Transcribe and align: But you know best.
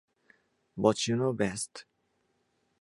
But 0.75 1.05
you 1.07 1.15
know 1.15 1.31
best. 1.31 1.85